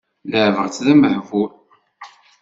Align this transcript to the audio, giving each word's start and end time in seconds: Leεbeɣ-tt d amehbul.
Leεbeɣ-tt 0.29 0.83
d 0.85 0.87
amehbul. 0.93 1.51